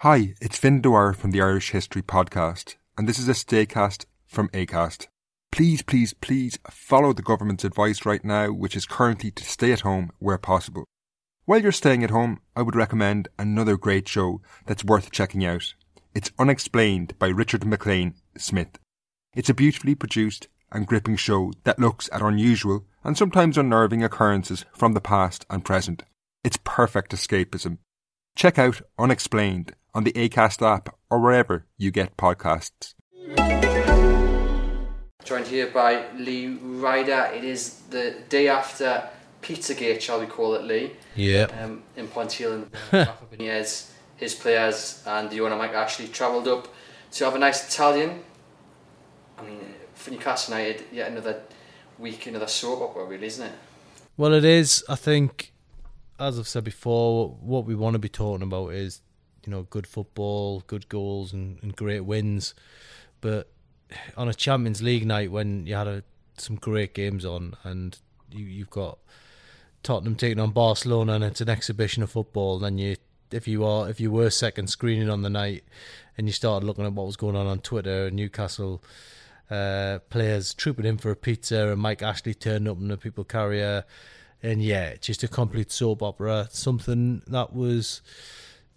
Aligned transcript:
Hi, 0.00 0.34
it's 0.42 0.58
Finn 0.58 0.82
Dwyer 0.82 1.14
from 1.14 1.30
the 1.30 1.40
Irish 1.40 1.70
History 1.70 2.02
Podcast, 2.02 2.76
and 2.98 3.08
this 3.08 3.18
is 3.18 3.30
a 3.30 3.32
staycast 3.32 4.04
from 4.26 4.50
ACAST. 4.50 5.06
Please, 5.50 5.80
please, 5.80 6.12
please 6.12 6.58
follow 6.68 7.14
the 7.14 7.22
government's 7.22 7.64
advice 7.64 8.04
right 8.04 8.22
now, 8.22 8.52
which 8.52 8.76
is 8.76 8.84
currently 8.84 9.30
to 9.30 9.42
stay 9.42 9.72
at 9.72 9.80
home 9.80 10.12
where 10.18 10.36
possible. 10.36 10.84
While 11.46 11.62
you're 11.62 11.72
staying 11.72 12.04
at 12.04 12.10
home, 12.10 12.40
I 12.54 12.60
would 12.60 12.76
recommend 12.76 13.28
another 13.38 13.78
great 13.78 14.06
show 14.06 14.42
that's 14.66 14.84
worth 14.84 15.12
checking 15.12 15.46
out. 15.46 15.72
It's 16.14 16.30
Unexplained 16.38 17.18
by 17.18 17.28
Richard 17.28 17.64
MacLean 17.64 18.16
Smith. 18.36 18.78
It's 19.34 19.48
a 19.48 19.54
beautifully 19.54 19.94
produced 19.94 20.48
and 20.70 20.86
gripping 20.86 21.16
show 21.16 21.54
that 21.64 21.78
looks 21.78 22.10
at 22.12 22.20
unusual 22.20 22.84
and 23.02 23.16
sometimes 23.16 23.56
unnerving 23.56 24.04
occurrences 24.04 24.66
from 24.74 24.92
the 24.92 25.00
past 25.00 25.46
and 25.48 25.64
present. 25.64 26.02
It's 26.44 26.58
perfect 26.64 27.12
escapism. 27.12 27.78
Check 28.36 28.58
out 28.58 28.82
Unexplained 28.98 29.74
on 29.94 30.04
the 30.04 30.12
ACAST 30.12 30.60
app 30.60 30.94
or 31.08 31.18
wherever 31.18 31.64
you 31.78 31.90
get 31.90 32.18
podcasts. 32.18 32.92
Joined 35.24 35.46
here 35.46 35.68
by 35.68 36.04
Lee 36.12 36.58
Ryder. 36.60 37.30
It 37.34 37.44
is 37.44 37.80
the 37.88 38.14
day 38.28 38.48
after 38.48 39.08
Pizzagate, 39.40 40.02
shall 40.02 40.20
we 40.20 40.26
call 40.26 40.54
it, 40.54 40.64
Lee? 40.64 40.92
Yeah. 41.14 41.44
Um, 41.58 41.82
in 41.96 42.08
Ponteland, 42.08 42.66
Rafa 42.92 43.24
Benitez, 43.32 43.90
his 44.18 44.34
players, 44.34 45.02
and 45.06 45.30
the 45.30 45.40
owner 45.40 45.56
Mike 45.56 45.72
Ashley 45.72 46.06
travelled 46.08 46.46
up 46.46 46.68
to 47.12 47.24
have 47.24 47.34
a 47.36 47.38
nice 47.38 47.66
Italian. 47.66 48.22
I 49.38 49.44
mean, 49.44 49.60
for 49.94 50.10
Newcastle 50.10 50.58
United, 50.58 50.84
yet 50.92 51.10
another 51.10 51.40
week, 51.98 52.26
another 52.26 52.48
soap 52.48 52.82
opera, 52.82 53.06
really, 53.06 53.28
isn't 53.28 53.46
it? 53.46 53.52
Well, 54.18 54.34
it 54.34 54.44
is. 54.44 54.84
I 54.90 54.94
think, 54.94 55.54
as 56.18 56.38
I've 56.38 56.48
said 56.48 56.64
before, 56.64 57.30
what 57.40 57.66
we 57.66 57.74
want 57.74 57.94
to 57.94 57.98
be 57.98 58.08
talking 58.08 58.42
about 58.42 58.68
is, 58.68 59.02
you 59.44 59.50
know, 59.50 59.62
good 59.62 59.86
football, 59.86 60.62
good 60.66 60.88
goals, 60.88 61.32
and, 61.32 61.58
and 61.62 61.76
great 61.76 62.00
wins. 62.00 62.54
But 63.20 63.50
on 64.16 64.28
a 64.28 64.34
Champions 64.34 64.82
League 64.82 65.06
night, 65.06 65.30
when 65.30 65.66
you 65.66 65.74
had 65.74 65.86
a, 65.86 66.02
some 66.38 66.56
great 66.56 66.94
games 66.94 67.24
on, 67.24 67.56
and 67.64 67.98
you, 68.30 68.44
you've 68.44 68.70
got 68.70 68.98
Tottenham 69.82 70.16
taking 70.16 70.40
on 70.40 70.50
Barcelona, 70.50 71.14
and 71.14 71.24
it's 71.24 71.40
an 71.40 71.48
exhibition 71.48 72.02
of 72.02 72.10
football, 72.10 72.58
then 72.58 72.78
you, 72.78 72.96
if 73.30 73.46
you 73.46 73.64
are, 73.64 73.88
if 73.88 74.00
you 74.00 74.10
were 74.10 74.30
second 74.30 74.68
screening 74.68 75.10
on 75.10 75.22
the 75.22 75.30
night, 75.30 75.64
and 76.16 76.26
you 76.26 76.32
started 76.32 76.66
looking 76.66 76.86
at 76.86 76.92
what 76.92 77.06
was 77.06 77.16
going 77.16 77.36
on 77.36 77.46
on 77.46 77.60
Twitter, 77.60 78.10
Newcastle 78.10 78.82
uh, 79.50 79.98
players 80.10 80.54
trooping 80.54 80.86
in 80.86 80.96
for 80.96 81.10
a 81.10 81.16
pizza, 81.16 81.68
and 81.68 81.80
Mike 81.80 82.02
Ashley 82.02 82.34
turned 82.34 82.66
up 82.68 82.80
in 82.80 82.90
a 82.90 82.96
people 82.96 83.24
carrier, 83.24 83.84
and 84.42 84.62
yeah, 84.62 84.96
just 84.96 85.22
a 85.22 85.28
complete 85.28 85.72
soap 85.72 86.02
opera. 86.02 86.48
Something 86.50 87.22
that 87.26 87.54
was, 87.54 88.02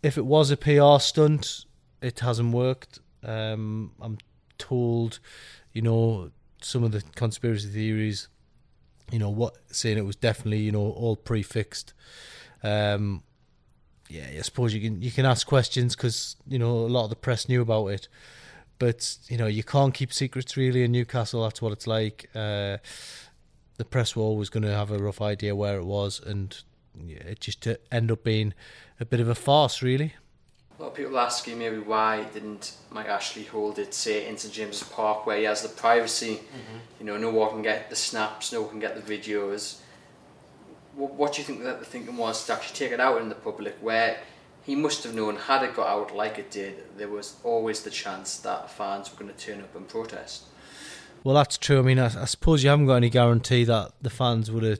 if 0.01 0.17
it 0.17 0.25
was 0.25 0.51
a 0.51 0.57
PR 0.57 0.99
stunt, 0.99 1.65
it 2.01 2.19
hasn't 2.19 2.53
worked. 2.53 2.99
Um, 3.23 3.91
I'm 4.01 4.17
told, 4.57 5.19
you 5.73 5.81
know, 5.81 6.31
some 6.61 6.83
of 6.83 6.91
the 6.91 7.01
conspiracy 7.15 7.69
theories, 7.69 8.27
you 9.11 9.19
know, 9.19 9.29
what 9.29 9.57
saying 9.71 9.97
it 9.97 10.05
was 10.05 10.15
definitely, 10.15 10.59
you 10.59 10.71
know, 10.71 10.91
all 10.91 11.15
prefixed. 11.15 11.93
Um, 12.63 13.23
yeah, 14.09 14.25
I 14.37 14.41
suppose 14.41 14.73
you 14.73 14.81
can 14.81 15.01
you 15.01 15.11
can 15.11 15.25
ask 15.25 15.45
questions 15.45 15.95
because 15.95 16.35
you 16.47 16.57
know 16.57 16.71
a 16.71 16.89
lot 16.89 17.03
of 17.03 17.11
the 17.11 17.15
press 17.15 17.47
knew 17.47 17.61
about 17.61 17.87
it, 17.87 18.07
but 18.79 19.17
you 19.27 19.37
know 19.37 19.45
you 19.45 19.63
can't 19.63 19.93
keep 19.93 20.11
secrets 20.11 20.57
really 20.57 20.83
in 20.83 20.91
Newcastle. 20.91 21.43
That's 21.43 21.61
what 21.61 21.71
it's 21.71 21.85
like. 21.85 22.27
Uh, 22.33 22.77
the 23.79 23.85
press 23.85 24.13
were 24.13 24.23
always 24.23 24.49
going 24.49 24.63
to 24.63 24.75
have 24.75 24.91
a 24.91 24.99
rough 24.99 25.21
idea 25.21 25.55
where 25.55 25.77
it 25.77 25.85
was, 25.85 26.19
and 26.19 26.61
it 27.07 27.39
just 27.39 27.65
uh, 27.65 27.73
to 27.73 27.79
end 27.93 28.11
up 28.11 28.25
being 28.25 28.53
a 28.99 29.05
bit 29.05 29.21
of 29.21 29.29
a 29.29 29.33
farce, 29.33 29.81
really. 29.81 30.15
A 30.77 30.81
lot 30.81 30.89
of 30.89 30.95
people 30.95 31.17
asking 31.17 31.57
maybe 31.57 31.77
why 31.77 32.25
didn't 32.33 32.73
Mike 32.91 33.07
Ashley 33.07 33.45
hold 33.45 33.79
it, 33.79 33.93
say, 33.93 34.27
in 34.27 34.37
St 34.37 34.53
James's 34.53 34.83
Park 34.83 35.25
where 35.25 35.37
he 35.37 35.45
has 35.45 35.61
the 35.61 35.69
privacy, 35.69 36.35
mm-hmm. 36.35 36.77
you 36.99 37.05
know, 37.05 37.15
no 37.15 37.29
one 37.29 37.51
can 37.51 37.61
get 37.61 37.89
the 37.89 37.95
snaps, 37.95 38.51
no 38.51 38.61
one 38.61 38.71
can 38.71 38.79
get 38.81 38.95
the 38.95 39.17
videos. 39.17 39.77
What, 40.95 41.13
what 41.13 41.33
do 41.33 41.41
you 41.41 41.45
think 41.45 41.63
that 41.63 41.79
the 41.79 41.85
thinking 41.85 42.17
was 42.17 42.45
to 42.47 42.53
actually 42.53 42.75
take 42.75 42.91
it 42.91 42.99
out 42.99 43.21
in 43.21 43.29
the 43.29 43.35
public 43.35 43.77
where 43.79 44.19
he 44.63 44.75
must 44.75 45.05
have 45.05 45.15
known 45.15 45.37
had 45.37 45.63
it 45.63 45.73
got 45.73 45.87
out 45.87 46.13
like 46.13 46.37
it 46.37 46.51
did, 46.51 46.83
there 46.97 47.07
was 47.07 47.37
always 47.45 47.83
the 47.83 47.89
chance 47.89 48.39
that 48.39 48.69
fans 48.69 49.09
were 49.09 49.23
going 49.23 49.33
to 49.33 49.45
turn 49.45 49.61
up 49.61 49.73
and 49.73 49.87
protest. 49.87 50.43
Well, 51.23 51.35
that's 51.35 51.57
true. 51.57 51.79
I 51.79 51.81
mean, 51.81 51.99
I, 51.99 52.05
I 52.05 52.25
suppose 52.25 52.63
you 52.63 52.69
haven't 52.69 52.85
got 52.85 52.95
any 52.95 53.09
guarantee 53.09 53.63
that 53.65 53.91
the 54.01 54.09
fans 54.09 54.51
would 54.51 54.63
have. 54.63 54.79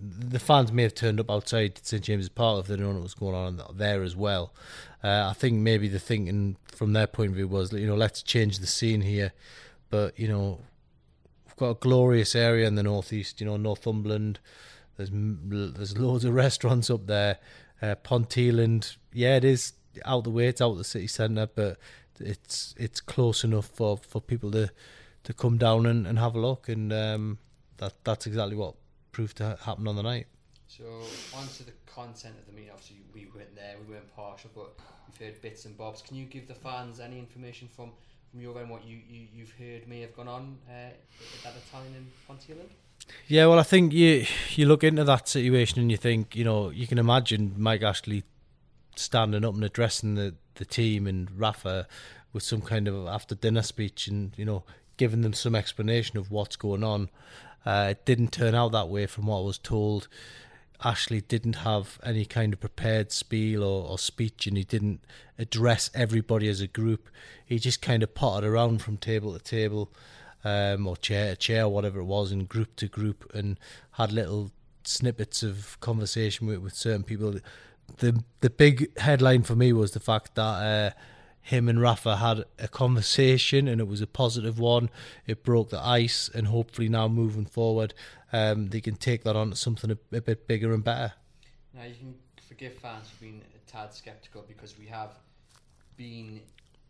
The 0.00 0.38
fans 0.38 0.72
may 0.72 0.84
have 0.84 0.94
turned 0.94 1.18
up 1.18 1.30
outside 1.30 1.80
St 1.82 2.02
James's 2.02 2.28
Park 2.28 2.60
if 2.60 2.66
they'd 2.68 2.78
known 2.78 2.94
what 2.94 3.02
was 3.02 3.14
going 3.14 3.34
on 3.34 3.60
there 3.74 4.02
as 4.02 4.14
well. 4.14 4.54
Uh, 5.02 5.28
I 5.28 5.32
think 5.32 5.56
maybe 5.56 5.88
the 5.88 5.98
thinking 5.98 6.56
from 6.66 6.92
their 6.92 7.08
point 7.08 7.30
of 7.30 7.36
view 7.36 7.48
was, 7.48 7.72
you 7.72 7.86
know, 7.86 7.96
let's 7.96 8.22
change 8.22 8.60
the 8.60 8.66
scene 8.66 9.00
here. 9.00 9.32
But 9.90 10.18
you 10.18 10.28
know, 10.28 10.60
we've 11.46 11.56
got 11.56 11.70
a 11.70 11.74
glorious 11.74 12.34
area 12.34 12.66
in 12.66 12.76
the 12.76 12.82
northeast. 12.82 13.40
You 13.40 13.46
know, 13.46 13.56
Northumberland. 13.56 14.38
There's 14.96 15.10
there's 15.12 15.98
loads 15.98 16.24
of 16.24 16.34
restaurants 16.46 16.90
up 16.90 17.06
there. 17.06 17.38
Uh, 17.80 17.94
Ponteland, 17.96 18.96
yeah, 19.12 19.36
it 19.36 19.44
is 19.44 19.72
out 20.04 20.24
the 20.24 20.30
way. 20.30 20.48
It's 20.48 20.60
out 20.60 20.74
the 20.76 20.84
city 20.84 21.06
centre, 21.06 21.48
but 21.52 21.78
it's 22.20 22.74
it's 22.76 23.00
close 23.00 23.44
enough 23.44 23.66
for, 23.66 23.98
for 23.98 24.20
people 24.20 24.50
to 24.52 24.70
to 25.24 25.32
come 25.32 25.58
down 25.58 25.86
and, 25.86 26.06
and 26.06 26.18
have 26.18 26.34
a 26.34 26.40
look, 26.40 26.68
and 26.68 26.92
um, 26.92 27.38
that 27.78 27.94
that's 28.04 28.26
exactly 28.26 28.56
what 28.56 28.74
proved 29.12 29.36
to 29.38 29.58
happen 29.62 29.86
on 29.88 29.96
the 29.96 30.02
night. 30.02 30.26
So, 30.68 30.84
onto 31.34 31.64
the 31.64 31.72
content 31.86 32.36
of 32.38 32.46
the 32.46 32.52
meeting. 32.52 32.70
Obviously, 32.72 32.98
we 33.14 33.26
weren't 33.34 33.54
there, 33.54 33.76
we 33.84 33.94
weren't 33.94 34.14
partial, 34.14 34.50
but 34.54 34.74
we've 35.06 35.28
heard 35.28 35.40
bits 35.40 35.64
and 35.64 35.76
bobs. 35.76 36.02
Can 36.02 36.16
you 36.16 36.26
give 36.26 36.46
the 36.46 36.54
fans 36.54 37.00
any 37.00 37.18
information 37.18 37.68
from, 37.74 37.90
from 38.30 38.40
your 38.40 38.58
end, 38.58 38.70
what 38.70 38.84
you, 38.84 38.98
you, 39.08 39.26
you've 39.32 39.52
heard 39.52 39.88
may 39.88 40.00
have 40.02 40.14
gone 40.14 40.28
on 40.28 40.58
uh, 40.68 40.72
at 40.72 40.98
that 41.42 41.54
Italian 41.56 41.94
in 41.94 42.06
Ponteland? 42.28 42.68
Yeah, 43.26 43.46
well, 43.46 43.58
I 43.58 43.62
think 43.62 43.92
you 43.92 44.26
you 44.50 44.66
look 44.66 44.84
into 44.84 45.04
that 45.04 45.28
situation 45.28 45.80
and 45.80 45.90
you 45.90 45.96
think, 45.96 46.36
you 46.36 46.44
know, 46.44 46.70
you 46.70 46.86
can 46.86 46.98
imagine 46.98 47.54
Mike 47.56 47.82
Ashley 47.82 48.24
standing 48.96 49.44
up 49.44 49.54
and 49.54 49.64
addressing 49.64 50.14
the, 50.16 50.34
the 50.56 50.64
team 50.64 51.06
and 51.06 51.30
Rafa 51.30 51.86
with 52.32 52.42
some 52.42 52.60
kind 52.60 52.88
of 52.88 53.06
after 53.06 53.34
dinner 53.34 53.62
speech 53.62 54.08
and 54.08 54.32
you 54.36 54.44
know 54.44 54.64
giving 54.98 55.22
them 55.22 55.32
some 55.32 55.54
explanation 55.54 56.18
of 56.18 56.30
what's 56.30 56.56
going 56.56 56.84
on. 56.84 57.08
Uh, 57.64 57.88
it 57.90 58.04
didn't 58.04 58.32
turn 58.32 58.54
out 58.54 58.72
that 58.72 58.88
way 58.88 59.06
from 59.06 59.26
what 59.26 59.38
I 59.38 59.42
was 59.42 59.58
told. 59.58 60.08
Ashley 60.84 61.20
didn't 61.22 61.56
have 61.56 61.98
any 62.04 62.24
kind 62.24 62.52
of 62.52 62.60
prepared 62.60 63.10
spiel 63.10 63.64
or, 63.64 63.90
or 63.90 63.98
speech, 63.98 64.46
and 64.46 64.56
he 64.56 64.64
didn't 64.64 65.00
address 65.38 65.90
everybody 65.94 66.48
as 66.48 66.60
a 66.60 66.68
group. 66.68 67.08
He 67.44 67.58
just 67.58 67.82
kind 67.82 68.02
of 68.02 68.14
potted 68.14 68.48
around 68.48 68.82
from 68.82 68.96
table 68.96 69.32
to 69.32 69.40
table, 69.40 69.90
um, 70.44 70.86
or 70.86 70.96
chair 70.96 71.30
to 71.30 71.36
chair, 71.36 71.68
whatever 71.68 72.00
it 72.00 72.04
was, 72.04 72.30
and 72.30 72.48
group 72.48 72.76
to 72.76 72.86
group, 72.86 73.28
and 73.34 73.58
had 73.92 74.12
little 74.12 74.52
snippets 74.84 75.42
of 75.42 75.78
conversation 75.80 76.46
with, 76.46 76.58
with 76.58 76.74
certain 76.74 77.02
people. 77.02 77.34
The 77.96 78.22
the 78.40 78.50
big 78.50 78.96
headline 78.98 79.42
for 79.42 79.56
me 79.56 79.72
was 79.72 79.92
the 79.92 80.00
fact 80.00 80.36
that 80.36 80.42
uh, 80.42 80.90
him 81.40 81.68
and 81.68 81.80
Rafa 81.80 82.16
had 82.16 82.44
a 82.58 82.68
conversation, 82.68 83.68
and 83.68 83.80
it 83.80 83.88
was 83.88 84.00
a 84.00 84.06
positive 84.06 84.58
one. 84.58 84.90
It 85.26 85.42
broke 85.42 85.70
the 85.70 85.80
ice, 85.80 86.28
and 86.34 86.46
hopefully 86.46 86.88
now 86.88 87.08
moving 87.08 87.46
forward, 87.46 87.94
um, 88.32 88.68
they 88.68 88.80
can 88.80 88.96
take 88.96 89.24
that 89.24 89.36
on 89.36 89.50
to 89.50 89.56
something 89.56 89.90
a, 89.90 90.16
a 90.16 90.20
bit 90.20 90.46
bigger 90.46 90.74
and 90.74 90.84
better. 90.84 91.14
Now, 91.74 91.84
you 91.84 91.94
can 91.94 92.14
forgive 92.46 92.74
fans 92.74 93.08
for 93.08 93.20
being 93.22 93.40
a 93.54 93.70
tad 93.70 93.94
sceptical 93.94 94.44
because 94.46 94.78
we 94.78 94.86
have 94.86 95.12
been 95.96 96.40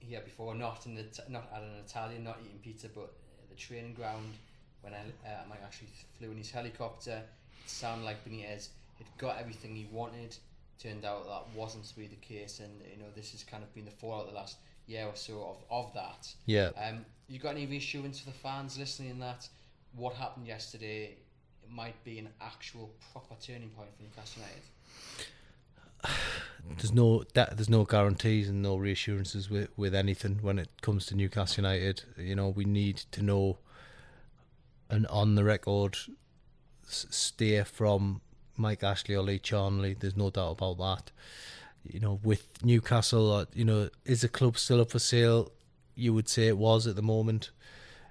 here 0.00 0.20
before, 0.24 0.54
not 0.54 0.86
in 0.86 0.94
the 0.94 1.04
not 1.28 1.48
at 1.54 1.62
an 1.62 1.74
Italian, 1.84 2.24
not 2.24 2.38
eating 2.44 2.58
pizza, 2.62 2.88
but 2.88 3.12
at 3.42 3.48
the 3.50 3.56
training 3.56 3.94
ground 3.94 4.34
when 4.82 4.92
I, 4.94 4.98
uh, 5.28 5.54
actually 5.64 5.88
flew 6.18 6.30
in 6.30 6.38
his 6.38 6.50
helicopter. 6.50 7.22
It 7.64 7.70
sounded 7.70 8.04
like 8.04 8.24
Benitez 8.24 8.68
had 8.96 9.06
got 9.18 9.38
everything 9.38 9.74
he 9.74 9.86
wanted. 9.90 10.36
Turned 10.82 11.04
out 11.04 11.26
that 11.26 11.56
wasn't 11.56 11.84
to 11.84 11.96
be 11.96 12.06
the 12.06 12.16
case, 12.16 12.60
and 12.60 12.70
you 12.90 12.98
know 12.98 13.08
this 13.16 13.32
has 13.32 13.42
kind 13.42 13.62
of 13.62 13.74
been 13.74 13.84
the 13.84 13.90
fallout 13.90 14.28
the 14.28 14.34
last 14.34 14.58
year 14.86 15.06
or 15.06 15.16
so 15.16 15.56
of, 15.70 15.86
of 15.86 15.94
that. 15.94 16.32
Yeah. 16.46 16.70
Um, 16.82 17.04
you 17.28 17.38
got 17.38 17.50
any 17.50 17.66
reassurance 17.66 18.20
for 18.20 18.26
the 18.26 18.36
fans 18.36 18.78
listening 18.78 19.18
that 19.20 19.48
what 19.94 20.14
happened 20.14 20.46
yesterday 20.46 21.16
might 21.70 22.02
be 22.04 22.18
an 22.18 22.28
actual 22.40 22.90
proper 23.12 23.34
turning 23.40 23.70
point 23.70 23.90
for 23.96 24.02
Newcastle 24.02 24.42
United? 24.42 24.62
there's 26.78 26.92
no 26.92 27.24
that 27.34 27.56
there's 27.56 27.68
no 27.68 27.84
guarantees 27.84 28.48
and 28.48 28.62
no 28.62 28.76
reassurances 28.76 29.50
with 29.50 29.68
with 29.76 29.94
anything 29.94 30.38
when 30.42 30.58
it 30.58 30.68
comes 30.80 31.06
to 31.06 31.14
Newcastle 31.14 31.64
United. 31.64 32.02
You 32.16 32.36
know, 32.36 32.48
we 32.48 32.64
need 32.64 32.96
to 33.12 33.22
know 33.22 33.58
an 34.90 35.06
on 35.06 35.34
the 35.34 35.44
record 35.44 35.96
steer 36.86 37.64
from 37.64 38.22
Mike 38.58 38.82
Ashley 38.82 39.14
or 39.14 39.22
Lee 39.22 39.38
Charnley. 39.38 39.96
There's 39.98 40.16
no 40.16 40.30
doubt 40.30 40.52
about 40.52 40.78
that. 40.78 41.10
You 41.84 42.00
know, 42.00 42.20
with 42.22 42.48
Newcastle, 42.62 43.32
uh, 43.32 43.44
you 43.54 43.64
know, 43.64 43.88
is 44.04 44.22
the 44.22 44.28
club 44.28 44.58
still 44.58 44.80
up 44.80 44.90
for 44.90 44.98
sale? 44.98 45.52
You 45.94 46.12
would 46.14 46.28
say 46.28 46.48
it 46.48 46.58
was 46.58 46.86
at 46.86 46.96
the 46.96 47.02
moment. 47.02 47.50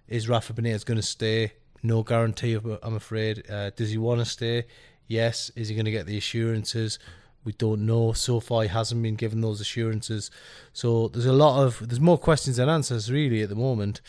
Is 0.08 0.30
Rafa 0.30 0.54
Benitez 0.54 0.86
going 0.86 0.98
to 1.00 1.04
stay? 1.04 1.54
No 1.84 2.02
guarantee, 2.04 2.58
I'm 2.82 2.96
afraid. 2.96 3.50
Uh, 3.50 3.70
does 3.72 3.92
he 3.92 3.98
want 3.98 4.20
to 4.20 4.26
stay? 4.26 4.66
Yes. 5.08 5.52
Is 5.56 5.68
he 5.68 5.76
going 5.76 5.86
to 5.86 5.92
get 5.92 6.06
the 6.06 6.18
assurances? 6.18 6.98
We 7.44 7.54
don't 7.54 7.86
know. 7.86 8.14
So 8.14 8.40
far, 8.40 8.64
he 8.64 8.68
hasn't 8.68 9.02
been 9.02 9.16
given 9.16 9.42
those 9.42 9.62
assurances. 9.62 10.32
So 10.74 11.08
there's 11.08 11.26
a 11.26 11.34
lot 11.34 11.64
of 11.64 11.88
there's 11.88 12.00
more 12.00 12.18
questions 12.18 12.58
than 12.58 12.68
answers 12.68 13.12
really 13.12 13.42
at 13.42 13.50
the 13.50 13.56
moment. 13.56 14.02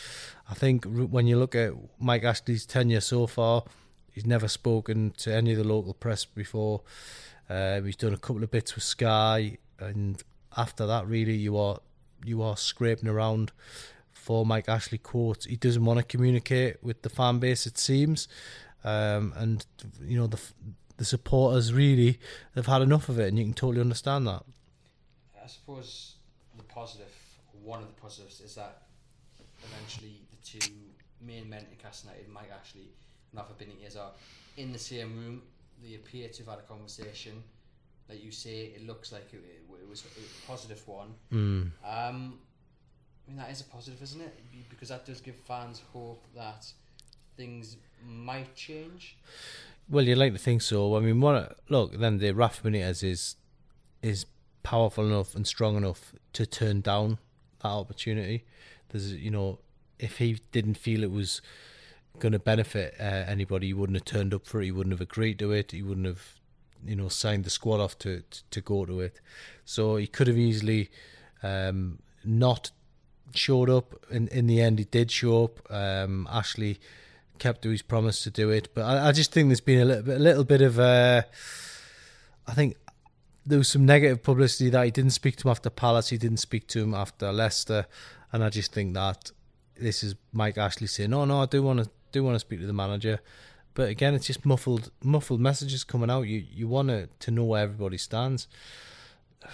I 0.50 0.54
think 0.54 0.84
when 0.86 1.26
you 1.26 1.38
look 1.38 1.54
at 1.54 1.72
Mike 2.00 2.24
Ashley's 2.24 2.66
tenure 2.66 3.00
so 3.00 3.26
far, 3.26 3.62
he's 4.18 4.26
never 4.26 4.48
spoken 4.48 5.12
to 5.16 5.32
any 5.32 5.52
of 5.52 5.58
the 5.58 5.62
local 5.64 5.94
press 5.94 6.24
before. 6.24 6.80
Uh, 7.48 7.80
he's 7.82 7.94
done 7.94 8.12
a 8.12 8.18
couple 8.18 8.42
of 8.42 8.50
bits 8.50 8.74
with 8.74 8.82
Sky, 8.82 9.58
and 9.78 10.20
after 10.56 10.86
that, 10.86 11.06
really, 11.06 11.36
you 11.36 11.56
are 11.56 11.78
you 12.24 12.42
are 12.42 12.56
scraping 12.56 13.08
around 13.08 13.52
for 14.10 14.44
Mike 14.44 14.68
Ashley 14.68 14.98
quotes. 14.98 15.46
He 15.46 15.54
doesn't 15.54 15.84
want 15.84 15.98
to 15.98 16.04
communicate 16.04 16.82
with 16.82 17.02
the 17.02 17.08
fan 17.08 17.38
base, 17.38 17.64
it 17.64 17.78
seems, 17.78 18.26
um, 18.82 19.32
and 19.36 19.64
you 20.02 20.18
know 20.18 20.26
the 20.26 20.40
the 20.96 21.04
supporters 21.04 21.72
really 21.72 22.18
have 22.56 22.66
had 22.66 22.82
enough 22.82 23.08
of 23.08 23.20
it, 23.20 23.28
and 23.28 23.38
you 23.38 23.44
can 23.44 23.54
totally 23.54 23.80
understand 23.80 24.26
that. 24.26 24.42
I 25.40 25.46
suppose 25.46 26.16
the 26.56 26.64
positive, 26.64 27.14
one 27.62 27.82
of 27.82 27.86
the 27.86 28.00
positives, 28.00 28.40
is 28.40 28.56
that 28.56 28.82
eventually 29.62 30.22
the 30.32 30.58
two 30.58 30.74
main 31.20 31.48
men 31.48 31.60
in 31.60 31.70
Newcastle 31.70 32.10
United, 32.10 32.28
Mike 32.32 32.50
Ashley 32.60 32.90
and 33.30 33.40
Rafa 33.40 33.52
Benitez, 33.54 33.96
are 33.96 34.12
in 34.56 34.72
the 34.72 34.78
same 34.78 35.16
room. 35.16 35.42
They 35.82 35.94
appear 35.94 36.28
to 36.28 36.38
have 36.44 36.48
had 36.48 36.58
a 36.58 36.62
conversation. 36.62 37.42
Like 38.08 38.24
you 38.24 38.30
say, 38.30 38.72
it 38.74 38.86
looks 38.86 39.12
like 39.12 39.28
it, 39.32 39.40
it 39.80 39.88
was 39.88 40.04
a 40.04 40.46
positive 40.46 40.86
one. 40.86 41.14
Mm. 41.32 41.70
Um, 41.84 42.38
I 43.26 43.30
mean, 43.30 43.36
that 43.36 43.50
is 43.50 43.60
a 43.60 43.64
positive, 43.64 44.02
isn't 44.02 44.20
it? 44.20 44.34
Because 44.70 44.88
that 44.88 45.04
does 45.04 45.20
give 45.20 45.36
fans 45.36 45.82
hope 45.92 46.24
that 46.34 46.66
things 47.36 47.76
might 48.04 48.54
change. 48.54 49.18
Well, 49.88 50.04
you'd 50.04 50.18
like 50.18 50.32
to 50.32 50.38
think 50.38 50.62
so. 50.62 50.96
I 50.96 51.00
mean, 51.00 51.20
look 51.68 51.98
then 51.98 52.18
the 52.18 52.32
Rafa 52.32 52.68
Benitez 52.68 53.02
is 53.02 53.36
is 54.02 54.26
powerful 54.62 55.06
enough 55.06 55.34
and 55.34 55.46
strong 55.46 55.76
enough 55.76 56.12
to 56.34 56.46
turn 56.46 56.80
down 56.80 57.18
that 57.62 57.68
opportunity. 57.68 58.44
There's, 58.90 59.14
you 59.14 59.30
know, 59.30 59.60
if 59.98 60.18
he 60.18 60.40
didn't 60.52 60.76
feel 60.76 61.02
it 61.02 61.10
was 61.10 61.40
going 62.18 62.32
to 62.32 62.38
benefit 62.38 62.94
uh, 62.98 63.02
anybody, 63.02 63.68
he 63.68 63.74
wouldn't 63.74 63.96
have 63.96 64.04
turned 64.04 64.34
up 64.34 64.46
for 64.46 64.60
it. 64.60 64.66
He 64.66 64.72
wouldn't 64.72 64.92
have 64.92 65.00
agreed 65.00 65.38
to 65.38 65.52
it. 65.52 65.72
He 65.72 65.82
wouldn't 65.82 66.06
have, 66.06 66.34
you 66.84 66.96
know, 66.96 67.08
signed 67.08 67.44
the 67.44 67.50
squad 67.50 67.80
off 67.80 67.98
to 68.00 68.22
to, 68.30 68.42
to 68.50 68.60
go 68.60 68.84
to 68.84 69.00
it. 69.00 69.20
So 69.64 69.96
he 69.96 70.06
could 70.06 70.26
have 70.26 70.38
easily 70.38 70.90
um, 71.42 71.98
not 72.24 72.70
showed 73.34 73.70
up. 73.70 73.94
In 74.10 74.28
in 74.28 74.46
the 74.46 74.60
end, 74.60 74.78
he 74.78 74.84
did 74.84 75.10
show 75.10 75.44
up. 75.44 75.70
Um, 75.70 76.28
Ashley 76.30 76.80
kept 77.38 77.62
to 77.62 77.70
his 77.70 77.82
promise 77.82 78.22
to 78.24 78.30
do 78.30 78.50
it. 78.50 78.74
But 78.74 78.84
I, 78.84 79.08
I 79.08 79.12
just 79.12 79.32
think 79.32 79.48
there's 79.48 79.60
been 79.60 79.80
a 79.80 79.84
little 79.84 80.02
bit, 80.02 80.16
a 80.16 80.22
little 80.22 80.44
bit 80.44 80.62
of, 80.62 80.78
uh, 80.78 81.22
I 82.46 82.54
think 82.54 82.76
there 83.46 83.58
was 83.58 83.68
some 83.68 83.86
negative 83.86 84.22
publicity 84.22 84.70
that 84.70 84.84
he 84.84 84.90
didn't 84.90 85.12
speak 85.12 85.36
to 85.36 85.48
him 85.48 85.52
after 85.52 85.70
Palace, 85.70 86.08
he 86.08 86.18
didn't 86.18 86.38
speak 86.38 86.66
to 86.68 86.82
him 86.82 86.94
after 86.94 87.32
Leicester, 87.32 87.86
and 88.32 88.44
I 88.44 88.50
just 88.50 88.72
think 88.72 88.94
that 88.94 89.30
this 89.76 90.02
is 90.02 90.16
Mike 90.32 90.58
Ashley 90.58 90.86
saying, 90.86 91.10
"No, 91.10 91.24
no, 91.24 91.42
I 91.42 91.46
do 91.46 91.62
want 91.62 91.82
to 91.82 91.90
do 92.12 92.24
want 92.24 92.34
to 92.34 92.40
speak 92.40 92.60
to 92.60 92.66
the 92.66 92.72
manager." 92.72 93.20
But 93.74 93.88
again, 93.88 94.14
it's 94.14 94.26
just 94.26 94.44
muffled 94.44 94.90
muffled 95.02 95.40
messages 95.40 95.84
coming 95.84 96.10
out. 96.10 96.22
You 96.22 96.44
you 96.50 96.68
want 96.68 96.88
to 96.88 97.08
to 97.20 97.30
know 97.30 97.44
where 97.44 97.62
everybody 97.62 97.98
stands. 97.98 98.48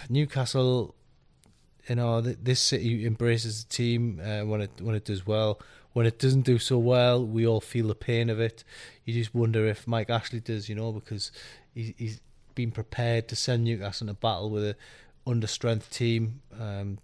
Newcastle, 0.09 0.95
you 1.87 1.95
know, 1.95 2.21
this 2.21 2.59
city 2.59 3.05
embraces 3.05 3.63
the 3.63 3.69
team 3.69 4.19
uh, 4.19 4.41
when 4.45 4.61
it 4.61 4.71
when 4.81 4.95
it 4.95 5.05
does 5.05 5.25
well 5.27 5.59
when 5.95 6.05
it 6.05 6.19
doesn't 6.19 6.41
do 6.41 6.59
so 6.59 6.77
well, 6.77 7.25
we 7.25 7.47
all 7.47 7.61
feel 7.61 7.87
the 7.87 7.95
pain 7.95 8.29
of 8.29 8.37
it. 8.37 8.65
You 9.05 9.13
just 9.13 9.33
wonder 9.33 9.65
if 9.65 9.87
Mike 9.87 10.09
Ashley 10.09 10.41
does, 10.41 10.67
you 10.67 10.75
know, 10.75 10.91
because 10.91 11.31
he, 11.73 11.95
he's 11.97 12.19
been 12.53 12.71
prepared 12.71 13.29
to 13.29 13.35
send 13.37 13.63
Newcastle 13.63 14.09
into 14.09 14.19
battle 14.19 14.49
with 14.49 14.65
a 14.65 14.75
under 15.25 15.47
strength 15.47 15.89
team. 15.89 16.41
Um, 16.59 16.97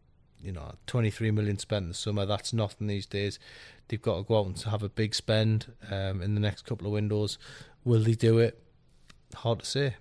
you 0.43 0.51
know, 0.51 0.75
23 0.87 1.31
million 1.31 1.57
spent 1.57 1.83
in 1.83 1.89
the 1.89 1.95
summer. 1.95 2.25
That's 2.25 2.53
nothing 2.53 2.87
these 2.87 3.05
days. 3.05 3.39
They've 3.87 4.01
got 4.01 4.17
to 4.17 4.23
go 4.23 4.39
out 4.39 4.45
and 4.47 4.59
have 4.61 4.83
a 4.83 4.89
big 4.89 5.13
spend 5.15 5.73
um, 5.89 6.21
in 6.21 6.35
the 6.35 6.41
next 6.41 6.65
couple 6.65 6.87
of 6.87 6.93
windows. 6.93 7.37
Will 7.83 8.01
they 8.01 8.13
do 8.13 8.39
it? 8.39 8.61
Hard 9.35 9.59
to 9.59 9.65
say. 9.65 9.95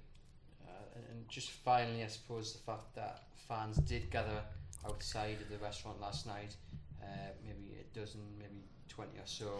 Uh, 0.67 0.99
and 1.11 1.29
just 1.29 1.51
finally, 1.51 2.03
I 2.03 2.09
suppose 2.09 2.53
the 2.53 2.59
fact 2.61 2.95
that 2.95 3.23
fans 3.49 3.79
did 3.79 4.11
gather 4.11 4.43
outside 4.87 5.39
of 5.41 5.49
the 5.51 5.59
restaurant 5.65 6.01
last 6.01 6.27
night, 6.27 6.57
uh, 7.03 7.07
maybe 7.45 7.75
a 7.81 7.99
dozen, 7.99 8.21
maybe 8.39 8.65
20 8.89 9.19
or 9.19 9.23
so 9.25 9.51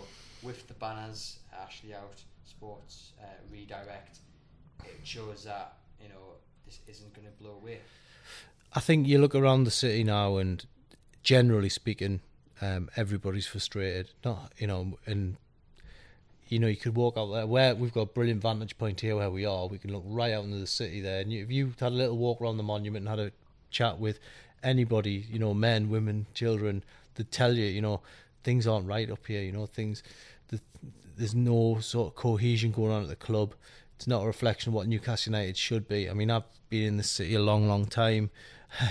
with 0.43 0.67
the 0.69 0.75
banners 0.75 1.39
Ashley 1.63 1.95
out 1.95 2.23
sports 2.45 3.13
uh, 3.23 3.27
redirect 3.51 4.19
it 4.85 5.01
shows 5.05 5.45
that 5.45 5.75
you 6.03 6.09
know 6.09 6.37
this 6.67 6.81
isn't 6.89 7.13
going 7.15 7.27
to 7.27 7.43
blow 7.43 7.53
away 7.53 7.81
I 8.73 8.81
think 8.81 9.07
you 9.07 9.19
look 9.19 9.35
around 9.35 9.65
the 9.65 9.71
city 9.71 10.05
now 10.05 10.37
and 10.37 10.65
generally 11.23 11.69
speaking 11.69 12.21
um, 12.63 12.89
everybody's 12.97 13.47
frustrated 13.47 14.11
not 14.25 14.53
you 14.59 14.67
know 14.67 14.99
and 15.07 15.37
you 16.49 16.59
know 16.59 16.67
you 16.67 16.77
could 16.77 16.97
walk 16.97 17.17
out 17.17 17.27
there 17.33 17.47
where 17.47 17.75
we've 17.75 17.93
got 17.93 18.03
a 18.03 18.07
brilliant 18.07 18.43
vantage 18.43 18.77
point 18.79 19.01
here 19.01 19.17
where 19.17 19.31
we 19.31 19.45
are 19.45 19.67
we 19.67 19.79
can 19.79 19.93
look 19.93 20.05
right 20.07 20.33
out 20.33 20.45
into 20.45 20.59
the 20.59 20.67
city 20.67 21.01
there 21.01 21.21
and 21.21 21.33
you, 21.33 21.43
if 21.43 21.51
you 21.51 21.75
had 21.79 21.93
a 21.93 21.95
little 21.95 22.17
walk 22.17 22.41
around 22.41 22.57
the 22.57 22.63
monument 22.63 23.07
and 23.07 23.19
had 23.19 23.27
a 23.27 23.33
chat 23.71 23.99
with 23.99 24.19
anybody 24.63 25.27
you 25.31 25.39
know 25.39 25.53
men 25.53 25.91
women 25.91 26.27
children 26.33 26.83
to 27.15 27.25
tell 27.25 27.55
you 27.55 27.67
you 27.67 27.83
know 27.83 28.01
things 28.43 28.67
aren't 28.67 28.87
right 28.87 29.11
up 29.11 29.27
here. 29.27 29.43
You 29.43 29.53
know, 29.53 29.67
things 29.67 30.03
the, 30.49 30.61
there's 31.17 31.35
no 31.35 31.79
sort 31.81 32.09
of 32.09 32.15
cohesion 32.15 32.73
going 32.73 32.93
on 32.93 33.03
at 33.03 33.09
the 33.09 33.17
club. 33.17 33.55
It's 33.97 34.07
not 34.07 34.23
a 34.23 34.27
reflection 34.27 34.71
of 34.71 34.75
what 34.75 34.89
Newcastle 34.89 35.33
United 35.33 35.57
should 35.57 35.87
be. 35.87 36.09
I 36.09 36.15
mean, 36.15 36.31
I've 36.31 36.45
been 36.71 36.85
in 36.85 36.97
the 36.97 37.03
city 37.03 37.35
a 37.35 37.41
long, 37.41 37.69
long 37.69 37.85
time. 37.85 38.31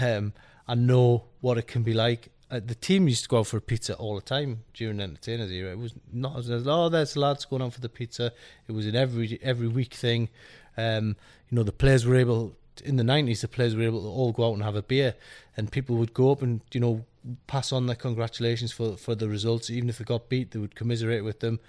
Um, 0.01 0.33
I 0.67 0.75
know 0.75 1.25
what 1.41 1.57
it 1.57 1.67
can 1.67 1.83
be 1.83 1.93
like. 1.93 2.29
Uh, 2.51 2.59
the 2.63 2.75
team 2.75 3.07
used 3.07 3.23
to 3.23 3.29
go 3.29 3.39
out 3.39 3.47
for 3.47 3.59
pizza 3.59 3.95
all 3.95 4.15
the 4.15 4.21
time 4.21 4.63
during 4.73 4.99
entertainers 4.99 5.51
era. 5.51 5.71
It 5.71 5.77
was 5.77 5.93
not 6.11 6.37
as 6.37 6.49
oh, 6.49 6.89
there's 6.89 7.15
lads 7.15 7.45
going 7.45 7.61
on 7.61 7.71
for 7.71 7.79
the 7.79 7.89
pizza. 7.89 8.33
It 8.67 8.71
was 8.71 8.87
an 8.87 8.95
every 8.95 9.39
every 9.43 9.67
week 9.67 9.93
thing. 9.93 10.29
Um, 10.75 11.15
you 11.49 11.55
know, 11.55 11.63
the 11.63 11.71
players 11.71 12.05
were 12.05 12.15
able 12.15 12.55
in 12.83 12.95
the 12.95 13.03
nineties. 13.03 13.41
The 13.41 13.47
players 13.47 13.75
were 13.75 13.83
able 13.83 14.01
to 14.01 14.07
all 14.07 14.31
go 14.31 14.49
out 14.49 14.53
and 14.53 14.63
have 14.63 14.75
a 14.75 14.81
beer, 14.81 15.13
and 15.55 15.71
people 15.71 15.95
would 15.97 16.13
go 16.13 16.31
up 16.31 16.41
and 16.41 16.61
you 16.71 16.79
know 16.79 17.05
pass 17.47 17.71
on 17.71 17.85
their 17.85 17.95
congratulations 17.95 18.71
for, 18.71 18.97
for 18.97 19.13
the 19.13 19.27
results. 19.27 19.69
Even 19.69 19.89
if 19.89 19.97
they 19.97 20.05
got 20.05 20.29
beat, 20.29 20.51
they 20.51 20.59
would 20.59 20.75
commiserate 20.75 21.23
with 21.23 21.41
them. 21.41 21.59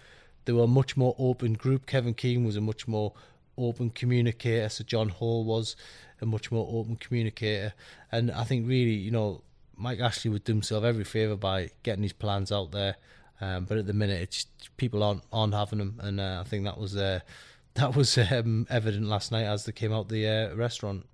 They 0.45 0.53
were 0.53 0.65
a 0.65 0.69
much 0.69 0.97
more 0.97 1.15
open 1.19 1.55
group. 1.55 1.87
Kevin 1.87 2.15
Keegan 2.15 2.45
was 2.45 2.57
a 2.57 2.61
much 2.61 2.89
more 2.89 3.13
open 3.61 3.91
communicator. 3.91 4.69
Sir 4.69 4.85
John 4.85 5.09
Hall 5.09 5.45
was 5.45 5.77
a 6.21 6.27
much 6.27 6.51
more 6.51 6.69
open 6.71 6.97
communicator. 6.97 7.75
And 8.13 8.31
I 8.31 8.45
think 8.45 8.67
really, 8.69 8.95
you 8.95 9.11
know, 9.11 9.43
Mike 9.77 10.01
Ashley 10.01 10.31
would 10.31 10.45
do 10.45 10.53
himself 10.53 10.85
every 10.85 11.05
favour 11.05 11.37
by 11.37 11.71
getting 11.83 12.03
his 12.03 12.13
plans 12.13 12.53
out 12.53 12.73
there. 12.73 12.97
Um, 13.41 13.65
but 13.65 13.79
at 13.79 13.87
the 13.87 13.95
minute, 13.95 14.21
it's 14.21 14.47
people 14.77 15.03
aren't 15.03 15.23
aren't 15.33 15.55
having 15.55 15.79
them, 15.79 15.99
and 16.03 16.21
uh, 16.21 16.43
I 16.45 16.49
think 16.49 16.65
that 16.65 16.79
was 16.79 16.95
uh, 16.95 17.21
that 17.75 17.97
was 17.97 18.19
um, 18.19 18.67
evident 18.69 19.07
last 19.07 19.33
night 19.33 19.45
as 19.45 19.65
they 19.65 19.73
came 19.73 19.93
out 19.93 20.09
the 20.09 20.29
uh, 20.29 20.55
restaurant. 20.55 21.07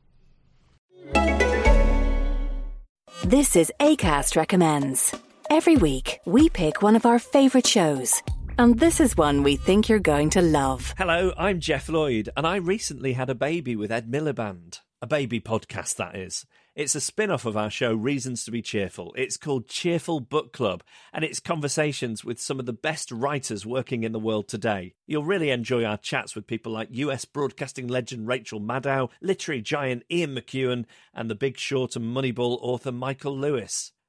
This 3.24 3.56
is 3.56 3.72
ACAST 3.80 4.36
Recommends. 4.36 5.14
Every 5.48 5.76
week, 5.76 6.18
we 6.24 6.48
pick 6.48 6.82
one 6.82 6.96
of 6.96 7.06
our 7.06 7.20
favourite 7.20 7.66
shows. 7.66 8.22
And 8.58 8.78
this 8.78 9.00
is 9.00 9.18
one 9.18 9.42
we 9.42 9.56
think 9.56 9.86
you're 9.86 9.98
going 9.98 10.30
to 10.30 10.40
love. 10.40 10.94
Hello, 10.96 11.34
I'm 11.36 11.60
Geoff 11.60 11.90
Lloyd, 11.90 12.30
and 12.38 12.46
I 12.46 12.56
recently 12.56 13.12
had 13.12 13.28
a 13.28 13.34
baby 13.34 13.76
with 13.76 13.92
Ed 13.92 14.10
Miliband. 14.10 14.80
A 15.02 15.06
baby 15.06 15.40
podcast, 15.40 15.96
that 15.96 16.16
is. 16.16 16.46
It's 16.74 16.94
a 16.94 17.00
spin 17.02 17.30
off 17.30 17.44
of 17.44 17.54
our 17.54 17.68
show, 17.68 17.94
Reasons 17.94 18.44
to 18.44 18.50
Be 18.50 18.62
Cheerful. 18.62 19.12
It's 19.14 19.36
called 19.36 19.68
Cheerful 19.68 20.20
Book 20.20 20.54
Club, 20.54 20.82
and 21.12 21.22
it's 21.22 21.38
conversations 21.38 22.24
with 22.24 22.40
some 22.40 22.58
of 22.58 22.64
the 22.64 22.72
best 22.72 23.12
writers 23.12 23.66
working 23.66 24.04
in 24.04 24.12
the 24.12 24.18
world 24.18 24.48
today. 24.48 24.94
You'll 25.06 25.24
really 25.24 25.50
enjoy 25.50 25.84
our 25.84 25.98
chats 25.98 26.34
with 26.34 26.46
people 26.46 26.72
like 26.72 26.88
US 26.92 27.26
broadcasting 27.26 27.88
legend 27.88 28.26
Rachel 28.26 28.60
Maddow, 28.60 29.10
literary 29.20 29.60
giant 29.60 30.04
Ian 30.10 30.34
McEwan, 30.34 30.86
and 31.12 31.28
the 31.28 31.34
big 31.34 31.58
short 31.58 31.94
and 31.94 32.16
Moneyball 32.16 32.56
author 32.62 32.90
Michael 32.90 33.36
Lewis. 33.36 33.92